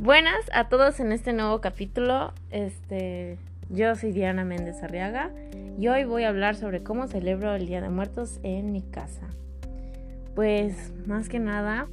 Buenas 0.00 0.48
a 0.52 0.68
todos 0.68 1.00
en 1.00 1.10
este 1.10 1.32
nuevo 1.32 1.60
capítulo. 1.60 2.32
Este, 2.52 3.36
yo 3.68 3.96
soy 3.96 4.12
Diana 4.12 4.44
Méndez 4.44 4.80
Arriaga 4.84 5.32
y 5.76 5.88
hoy 5.88 6.04
voy 6.04 6.22
a 6.22 6.28
hablar 6.28 6.54
sobre 6.54 6.84
cómo 6.84 7.08
celebro 7.08 7.56
el 7.56 7.66
Día 7.66 7.80
de 7.80 7.88
Muertos 7.88 8.38
en 8.44 8.70
mi 8.70 8.82
casa. 8.82 9.26
Pues 10.36 10.92
más 11.08 11.28
que 11.28 11.40
nada, 11.40 11.88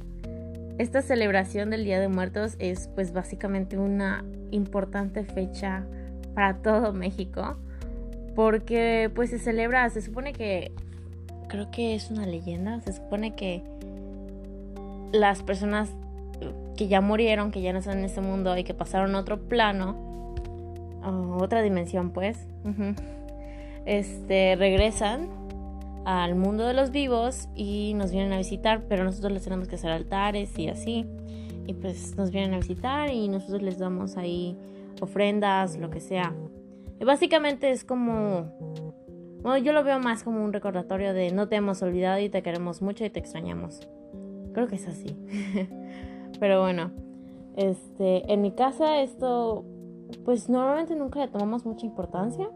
esta 0.78 1.02
celebración 1.02 1.70
del 1.70 1.82
Día 1.82 1.98
de 1.98 2.06
Muertos 2.06 2.54
es 2.60 2.86
pues 2.94 3.12
básicamente 3.12 3.76
una 3.76 4.24
importante 4.52 5.24
fecha 5.24 5.84
para 6.32 6.58
todo 6.58 6.92
México 6.92 7.56
porque 8.36 9.10
pues 9.16 9.30
se 9.30 9.40
celebra, 9.40 9.90
se 9.90 10.00
supone 10.00 10.32
que 10.32 10.70
creo 11.48 11.72
que 11.72 11.96
es 11.96 12.08
una 12.12 12.24
leyenda, 12.24 12.80
se 12.82 12.92
supone 12.92 13.34
que 13.34 13.64
las 15.10 15.42
personas 15.42 15.90
que 16.76 16.88
ya 16.88 17.00
murieron, 17.00 17.50
que 17.50 17.62
ya 17.62 17.72
no 17.72 17.78
están 17.78 17.98
en 17.98 18.04
este 18.04 18.20
mundo 18.20 18.56
y 18.56 18.64
que 18.64 18.74
pasaron 18.74 19.14
a 19.14 19.20
otro 19.20 19.48
plano, 19.48 20.34
otra 21.38 21.62
dimensión 21.62 22.10
pues, 22.10 22.46
este, 23.84 24.56
regresan 24.56 25.28
al 26.04 26.36
mundo 26.36 26.66
de 26.66 26.74
los 26.74 26.90
vivos 26.90 27.48
y 27.54 27.94
nos 27.94 28.12
vienen 28.12 28.32
a 28.32 28.38
visitar, 28.38 28.82
pero 28.88 29.04
nosotros 29.04 29.32
les 29.32 29.42
tenemos 29.42 29.68
que 29.68 29.74
hacer 29.74 29.90
altares 29.90 30.56
y 30.58 30.68
así. 30.68 31.04
Y 31.66 31.74
pues 31.74 32.16
nos 32.16 32.30
vienen 32.30 32.54
a 32.54 32.58
visitar 32.58 33.10
y 33.10 33.26
nosotros 33.28 33.60
les 33.62 33.78
damos 33.78 34.16
ahí 34.16 34.56
ofrendas, 35.00 35.76
lo 35.76 35.90
que 35.90 36.00
sea. 36.00 36.32
Y 37.00 37.04
básicamente 37.04 37.70
es 37.70 37.84
como... 37.84 38.52
Bueno, 39.42 39.58
yo 39.58 39.72
lo 39.72 39.82
veo 39.84 39.98
más 39.98 40.22
como 40.22 40.44
un 40.44 40.52
recordatorio 40.52 41.12
de 41.12 41.32
no 41.32 41.48
te 41.48 41.56
hemos 41.56 41.82
olvidado 41.82 42.20
y 42.20 42.28
te 42.28 42.42
queremos 42.42 42.82
mucho 42.82 43.04
y 43.04 43.10
te 43.10 43.18
extrañamos. 43.18 43.80
Creo 44.54 44.68
que 44.68 44.76
es 44.76 44.86
así. 44.86 45.16
Pero 46.38 46.60
bueno, 46.60 46.90
este, 47.56 48.30
en 48.32 48.42
mi 48.42 48.52
casa 48.52 49.00
esto, 49.00 49.64
pues 50.24 50.48
normalmente 50.48 50.94
nunca 50.94 51.20
le 51.20 51.28
tomamos 51.28 51.64
mucha 51.64 51.86
importancia. 51.86 52.48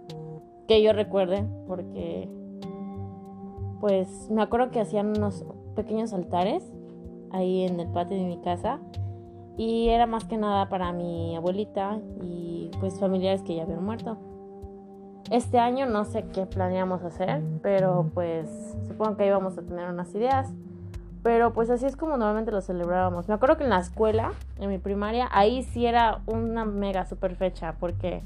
Que 0.68 0.82
yo 0.82 0.92
recuerde, 0.92 1.44
porque, 1.66 2.28
pues 3.80 4.30
me 4.30 4.42
acuerdo 4.42 4.70
que 4.70 4.80
hacían 4.80 5.08
unos 5.16 5.44
pequeños 5.74 6.12
altares 6.12 6.62
ahí 7.32 7.62
en 7.62 7.80
el 7.80 7.88
patio 7.88 8.16
de 8.16 8.24
mi 8.24 8.38
casa. 8.38 8.78
Y 9.56 9.88
era 9.88 10.06
más 10.06 10.24
que 10.24 10.36
nada 10.36 10.68
para 10.68 10.92
mi 10.92 11.36
abuelita 11.36 11.98
y 12.22 12.70
pues 12.78 12.98
familiares 12.98 13.42
que 13.42 13.56
ya 13.56 13.64
habían 13.64 13.84
muerto. 13.84 14.16
Este 15.30 15.58
año 15.58 15.86
no 15.86 16.04
sé 16.04 16.24
qué 16.32 16.46
planeamos 16.46 17.02
hacer, 17.02 17.42
pero 17.62 18.10
pues 18.14 18.48
supongo 18.88 19.16
que 19.16 19.26
íbamos 19.26 19.58
a 19.58 19.62
tener 19.62 19.88
unas 19.90 20.14
ideas. 20.14 20.52
Pero 21.22 21.52
pues 21.52 21.68
así 21.68 21.84
es 21.84 21.96
como 21.96 22.16
normalmente 22.16 22.50
lo 22.50 22.62
celebrábamos. 22.62 23.28
Me 23.28 23.34
acuerdo 23.34 23.56
que 23.56 23.64
en 23.64 23.70
la 23.70 23.80
escuela, 23.80 24.32
en 24.58 24.70
mi 24.70 24.78
primaria, 24.78 25.28
ahí 25.32 25.62
sí 25.62 25.84
era 25.84 26.20
una 26.26 26.64
mega 26.64 27.04
super 27.04 27.36
fecha. 27.36 27.74
Porque, 27.78 28.22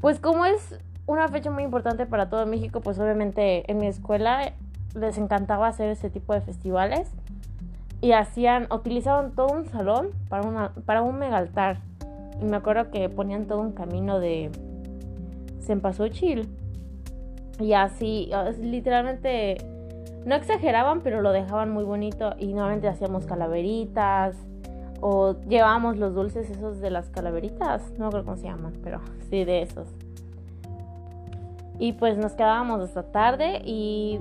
pues 0.00 0.20
como 0.20 0.44
es 0.44 0.78
una 1.06 1.28
fecha 1.28 1.50
muy 1.50 1.64
importante 1.64 2.06
para 2.06 2.28
todo 2.28 2.46
México, 2.46 2.80
pues 2.80 2.98
obviamente 2.98 3.70
en 3.70 3.78
mi 3.78 3.86
escuela 3.86 4.52
les 4.94 5.18
encantaba 5.18 5.66
hacer 5.66 5.90
ese 5.90 6.08
tipo 6.10 6.32
de 6.32 6.40
festivales. 6.40 7.10
Y 8.00 8.12
hacían, 8.12 8.68
utilizaban 8.70 9.32
todo 9.32 9.48
un 9.48 9.66
salón 9.66 10.10
para, 10.28 10.46
una, 10.46 10.70
para 10.84 11.02
un 11.02 11.18
mega 11.18 11.38
altar. 11.38 11.78
Y 12.40 12.44
me 12.44 12.56
acuerdo 12.56 12.90
que 12.90 13.08
ponían 13.08 13.46
todo 13.46 13.60
un 13.60 13.72
camino 13.72 14.20
de 14.20 14.52
cempasúchil. 15.60 16.48
Y 17.58 17.72
así, 17.72 18.30
literalmente 18.60 19.56
no 20.26 20.34
exageraban, 20.34 21.02
pero 21.02 21.22
lo 21.22 21.30
dejaban 21.30 21.70
muy 21.70 21.84
bonito 21.84 22.34
y 22.36 22.52
nuevamente 22.52 22.88
hacíamos 22.88 23.26
calaveritas 23.26 24.36
o 25.00 25.36
llevábamos 25.48 25.98
los 25.98 26.14
dulces 26.14 26.50
esos 26.50 26.80
de 26.80 26.90
las 26.90 27.10
calaveritas, 27.10 27.92
no 27.96 28.10
creo 28.10 28.24
cómo 28.24 28.36
se 28.36 28.48
llaman, 28.48 28.72
pero 28.82 29.00
sí 29.30 29.44
de 29.44 29.62
esos. 29.62 29.88
Y 31.78 31.92
pues 31.92 32.18
nos 32.18 32.32
quedábamos 32.32 32.80
hasta 32.80 33.04
tarde 33.04 33.62
y 33.64 34.18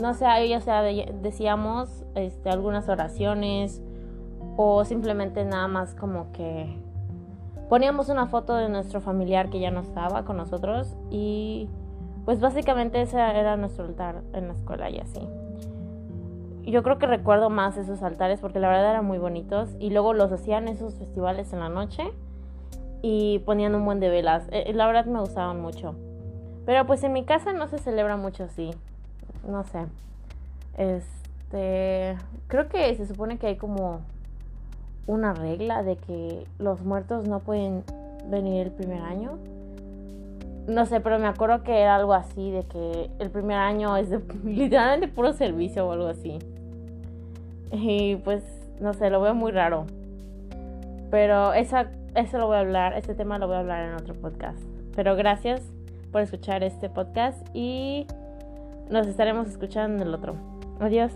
no 0.00 0.14
sé, 0.14 0.48
ya 0.48 0.60
sea 0.60 0.82
decíamos 0.82 2.04
este, 2.14 2.48
algunas 2.48 2.88
oraciones 2.88 3.82
o 4.56 4.84
simplemente 4.84 5.44
nada 5.44 5.66
más 5.66 5.96
como 5.96 6.30
que 6.30 6.76
poníamos 7.68 8.08
una 8.08 8.26
foto 8.28 8.54
de 8.54 8.68
nuestro 8.68 9.00
familiar 9.00 9.50
que 9.50 9.58
ya 9.58 9.72
no 9.72 9.80
estaba 9.80 10.24
con 10.24 10.36
nosotros 10.36 10.94
y 11.10 11.68
pues 12.24 12.40
básicamente 12.40 13.00
ese 13.00 13.18
era 13.18 13.56
nuestro 13.56 13.84
altar 13.84 14.22
en 14.32 14.48
la 14.48 14.54
escuela 14.54 14.90
y 14.90 14.98
así. 14.98 15.20
Yo 16.64 16.82
creo 16.82 16.98
que 16.98 17.06
recuerdo 17.06 17.50
más 17.50 17.76
esos 17.76 18.02
altares 18.02 18.40
porque 18.40 18.60
la 18.60 18.68
verdad 18.68 18.90
eran 18.90 19.04
muy 19.04 19.18
bonitos 19.18 19.70
y 19.80 19.90
luego 19.90 20.12
los 20.12 20.30
hacían 20.30 20.68
esos 20.68 20.94
festivales 20.94 21.52
en 21.52 21.60
la 21.60 21.68
noche 21.68 22.04
y 23.02 23.40
ponían 23.40 23.74
un 23.74 23.84
buen 23.84 23.98
de 23.98 24.08
velas. 24.08 24.46
Eh, 24.52 24.72
la 24.74 24.86
verdad 24.86 25.06
me 25.06 25.20
gustaban 25.20 25.60
mucho. 25.60 25.94
Pero 26.66 26.86
pues 26.86 27.02
en 27.02 27.12
mi 27.12 27.24
casa 27.24 27.52
no 27.52 27.66
se 27.68 27.78
celebra 27.78 28.16
mucho 28.16 28.44
así. 28.44 28.70
No 29.48 29.64
sé. 29.64 29.86
Este, 30.76 32.16
creo 32.46 32.68
que 32.68 32.94
se 32.94 33.06
supone 33.06 33.38
que 33.38 33.48
hay 33.48 33.56
como 33.56 34.00
una 35.06 35.32
regla 35.32 35.82
de 35.82 35.96
que 35.96 36.46
los 36.58 36.82
muertos 36.82 37.26
no 37.26 37.40
pueden 37.40 37.82
venir 38.28 38.66
el 38.66 38.72
primer 38.72 39.02
año 39.02 39.38
no 40.70 40.86
sé, 40.86 41.00
pero 41.00 41.18
me 41.18 41.26
acuerdo 41.26 41.62
que 41.62 41.80
era 41.80 41.96
algo 41.96 42.14
así, 42.14 42.50
de 42.50 42.62
que 42.64 43.10
el 43.18 43.30
primer 43.30 43.58
año 43.58 43.96
es 43.96 44.10
de 44.10 44.20
literalmente 44.44 45.08
puro 45.08 45.32
servicio 45.32 45.86
o 45.86 45.92
algo 45.92 46.06
así. 46.06 46.38
Y 47.72 48.16
pues, 48.16 48.42
no 48.80 48.92
sé, 48.94 49.10
lo 49.10 49.20
veo 49.20 49.34
muy 49.34 49.52
raro. 49.52 49.86
Pero 51.10 51.52
esa, 51.52 51.90
eso 52.14 52.38
lo 52.38 52.46
voy 52.46 52.56
a 52.56 52.60
hablar, 52.60 52.94
este 52.94 53.14
tema 53.14 53.38
lo 53.38 53.46
voy 53.46 53.56
a 53.56 53.60
hablar 53.60 53.88
en 53.88 53.94
otro 53.94 54.14
podcast. 54.14 54.58
Pero 54.94 55.16
gracias 55.16 55.60
por 56.12 56.22
escuchar 56.22 56.62
este 56.62 56.88
podcast 56.88 57.46
y 57.54 58.06
nos 58.88 59.06
estaremos 59.06 59.48
escuchando 59.48 60.02
en 60.02 60.08
el 60.08 60.14
otro. 60.14 60.34
Adiós. 60.80 61.12